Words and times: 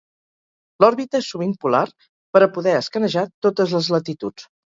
L’òrbita 0.83 1.19
és 1.23 1.27
sovint 1.33 1.51
polar 1.65 1.83
per 2.37 2.43
a 2.45 2.49
poder 2.57 2.75
escanejar 2.79 3.27
totes 3.47 3.77
les 3.79 3.93
latituds. 3.97 4.51